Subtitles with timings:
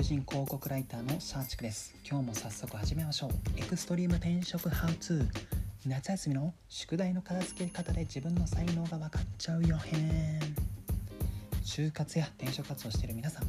[0.00, 1.94] 求人広告ライターのシャーチクです。
[2.10, 3.30] 今日も早速始めましょう。
[3.58, 5.88] エクストリーム転職ハウツー。
[5.88, 10.40] 夏休みの宿題の片付け方で自分の才能が分かっちゃうよ編。
[11.62, 13.44] 就活や転職活動している皆さん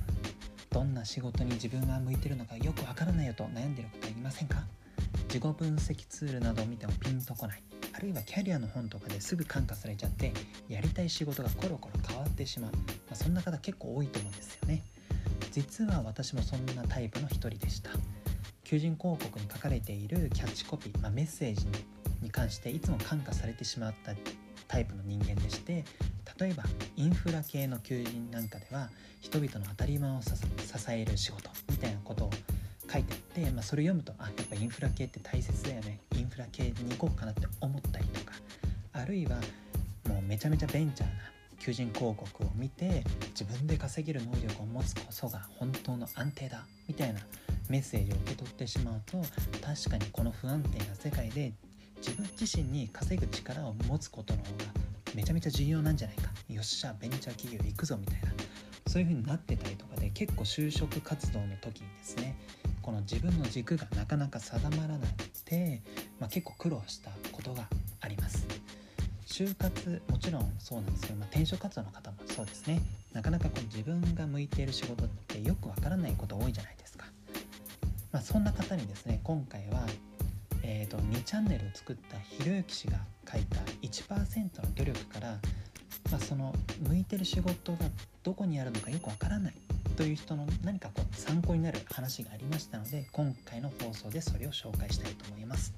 [0.71, 4.65] どんな仕事に自分が向いてるのかよくわからないよと悩んでいる方いませんか？
[5.29, 7.63] 自己分析ツールなどを見てもピンとこない。
[7.93, 10.33] あるいはキャリアの本とかですぐ感化されちゃって
[10.67, 12.77] やりたい仕事がコロコロ変わってしまう、ま
[13.13, 14.83] あ、そんな方結構多いと思うんですよね。
[15.51, 17.91] 実は私もそんなタイプの一人でした。
[18.63, 21.67] 求人広告に書かれているキャッチコピー、まあ、メッセージ
[22.21, 24.13] に関していつも感化されてしまった
[24.69, 25.83] タイプの人間でして
[26.39, 26.63] 例えば
[26.95, 30.31] インフラ系の求人なんかでは人々の当たり前を支
[30.89, 32.29] える仕事みたいなことを
[32.89, 35.99] 書いてあって、まあ、それ読むとあやっぱインフラ系って大切だよね。
[36.15, 38.33] インフラ系に行こうかなって思ったりとか
[38.93, 39.35] あるいは
[40.07, 41.13] もうめちゃめちゃベンチャーな
[41.61, 43.03] 求人広告を見て
[43.39, 47.19] 自分で稼げる能力を持つこそが本当の安定だみたいな
[47.69, 49.21] メッセージを受け取ってしまうと
[49.63, 51.53] 確かにこの不安定な世界で
[51.97, 54.55] 自分自身に稼ぐ力を持つことの方が
[55.13, 56.31] めちゃめちゃ重要なんじゃないか。
[56.49, 58.31] よっしゃベンチャー企業行くぞみたいな。
[58.87, 62.35] そういう風になってたりとかで結構就職活動の時にですね
[62.81, 65.81] この自分の軸がなかなか定まらなくて、
[66.19, 67.67] まあ、結構苦労したことが
[68.01, 68.40] あります。
[69.31, 72.81] 就活もちろんそうなんですけど、まあ、転職活動の方もそうですね
[73.13, 77.05] なかなかこう自分が向いている仕事ってよくわからないこと多いじゃないですか、
[78.11, 79.85] まあ、そんな方にですね今回は、
[80.63, 82.97] えーと、2チャンネルを作ったひろゆき氏が
[83.31, 85.37] 書いた1%の努力から、
[86.11, 86.53] まあ、その
[86.89, 87.77] 向いてる仕事が
[88.23, 89.53] どこにあるのかよくわからない
[89.95, 95.73] という人の何かこう参考になる話がありましたので今回の放送でそれを紹介したいと思います。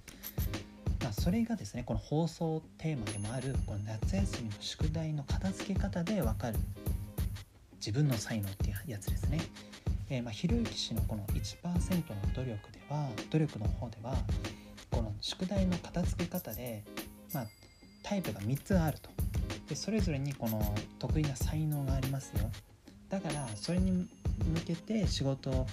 [1.03, 6.57] まあ、それがですねこの放送テーマでもあるこの夏休みの宿題の片付け方で分かる
[7.75, 9.41] 自分の才能っていうやつですね。
[10.09, 14.15] え、まひろゆき氏のこの1%の努力では努力の方では
[14.91, 16.83] この宿題の片付け方で、
[17.33, 17.47] まあ、
[18.03, 19.09] タイプが3つあると
[19.67, 22.49] でそれぞれにこの得意な才能がありますよ
[23.09, 24.07] だからそれに向
[24.65, 25.65] けて仕事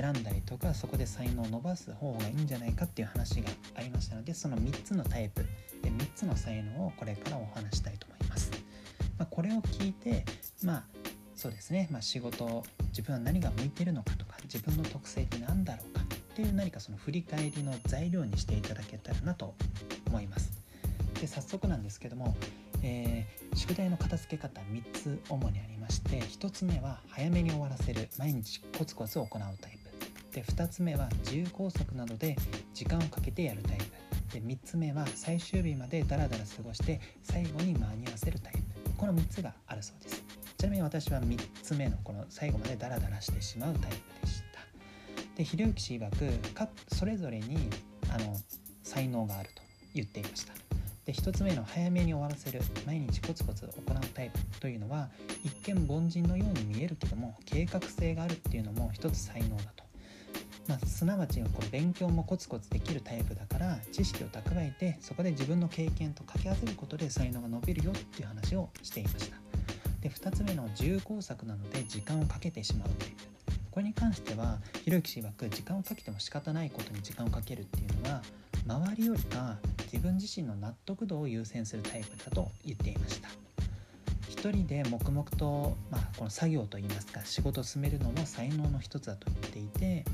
[0.00, 5.42] 選んだりとかそこで才能を伸ばす方がいいんじゃないかっていう話がありましたのでその3つのタイプ
[5.82, 8.52] で3つの才能をこれからお話したいと思います、
[9.18, 10.24] まあ、これを聞いて
[10.62, 10.84] まあ
[11.34, 19.54] そうですね、まあ、仕事自分は何が向いてるのかとか自分の特性って何だろうかっていう何かその振り返りの材料にしていただけたらなと
[20.06, 20.50] 思います。
[21.20, 22.36] で早速なんですけども、
[22.82, 28.08] えー、宿題の片付け方3つ主にありまして1つ目は早めに終わらせる。
[28.18, 29.28] 毎日コツコツ行う
[29.60, 29.77] タイ
[30.38, 32.36] で2つ目は自由工作などで
[32.72, 33.84] 時間をかけてやるタイプ。
[34.34, 38.92] で3つ目は最終日までダラダラ過ごして最後に間に合わせるタイプ。
[38.96, 40.22] この3つがあるそうです。
[40.56, 44.60] ちなみに私は3つ目のこの最後までダラダラしてしまうタイプでした。
[45.36, 47.68] でひろゆき氏曰くかそれぞれに
[48.08, 48.36] あの
[48.84, 49.62] 才能があると
[49.92, 50.52] 言っていました。
[51.04, 55.08] で1つ目の早めに終わらせる毎日コツコツ行うタイプというのは
[55.42, 59.87] 一見凡人のように見えるけども計画性があるっていうのも一つ才能だと、
[60.68, 69.36] まあ、すなわちこう勉強もコツコツできるタイプだから知識を蓄えてそこで自分の経験と掛け合わせることで才能が伸びるよっていう話をしていました。
[70.02, 73.14] で2つ目の自由工作なので時間をかけてしまうタイプ
[73.72, 78.22] これに関してはひろゆき氏曰く時間をかけても仕方ないことに時間をかけるっていうのは
[78.66, 79.56] 周りよりか
[79.92, 83.28] 自分自身の納得度を優先するタイプだと言っていました。
[84.28, 90.04] 一人で黙々と、まあ、この作業といいますか仕事を進めるのも才能の一つだと言っていて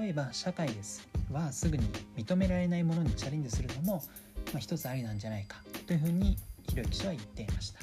[0.00, 4.02] 例えば社会ですはすぐに認められないものにチャレンジするのも、
[4.46, 7.80] まあ、一つありなんじゃないかというふうにひろゆき氏は言っていました。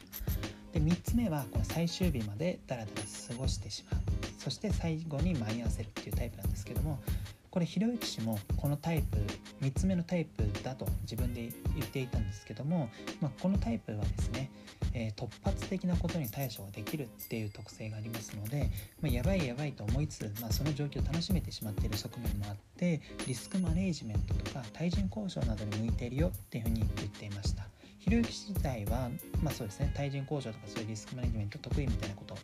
[0.73, 4.01] で3つ目はこの最終日までダラダラ過ごしてしまう。
[4.39, 6.99] そして最後に間に合わせるっていうタイプなんですけども
[7.49, 9.17] これひろゆき氏もこのタイプ
[9.61, 12.89] 3つ目のタイプだと自分で言っていたんですけども、
[13.21, 14.51] まあ、このタイプはですね、
[14.93, 18.69] えー、突発的なことに対処ができるっていう特性がありますので、
[19.01, 27.67] まあ、やばいやばいと思いつつ、まあ、その状況を楽しめてしまっている側面もあってリスクマネージメントとか対人交渉などに向いているよっていうふうに言っていました。
[27.99, 29.09] ひろゆき氏自体は、
[29.43, 32.37] まあ、そうですね対人交渉とかそういうリスクマネジメント得意みたいなことを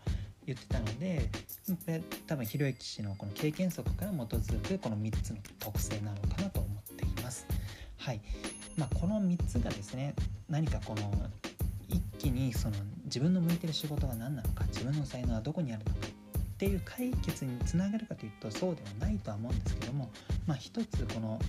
[0.45, 1.30] 言ってたので
[2.28, 7.45] 多分ひろゆき氏のこの経験則から基づくこの3つの特性なのかなと思っています。
[7.98, 8.22] はい
[8.75, 10.13] まあ、この3つがですね
[10.50, 11.30] 何かこの
[11.88, 12.75] 一気にその
[13.06, 20.10] 自分の向いてる仕事が何なのか自分の才能はどこにあるのかっていう解決につながるかというとそうではないとは思うんですけども、
[20.48, 21.39] まあ、一つこの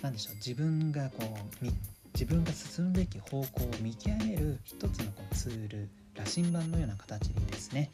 [0.00, 1.66] 何でしょう自分がこう
[2.14, 5.88] 自分が進むべき方向を見極める一つのこのツール
[6.24, 7.90] 羅針盤のような形でですね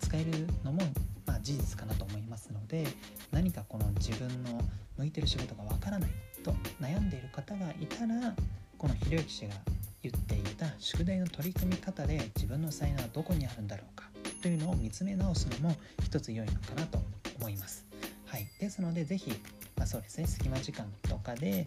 [0.00, 0.82] 使えるのも
[1.26, 2.86] まあ、事実かなと思いますので
[3.32, 4.62] 何かこの自分の
[4.96, 6.10] 向いてる仕事がわからない
[6.42, 8.34] と悩んでいる方がいたら
[8.78, 9.54] このひろゆき氏が
[10.02, 14.04] 言っていた宿題の取り組み方で自分の才能はどこにあるんだろうか
[14.40, 17.00] というのを見つめ直すのも一つ良いのかなと
[17.38, 17.84] 思います。
[18.26, 19.30] はい、ですので是非、
[19.76, 21.64] まあ、そうですね隙間時間とかで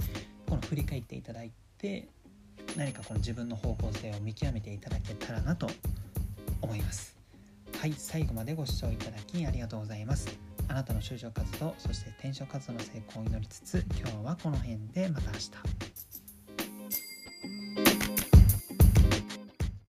[0.47, 2.07] この振り返っていただいて
[2.77, 5.69] 何かこの自分の方向性を見極めていただけたらなと
[6.61, 7.17] 思います。
[7.79, 10.27] はい最後までご視聴いただきありがとうございます。
[10.67, 15.51] あなたの就職活動そして転職活動の成功を祈りつつ今日はこの辺でまた明日。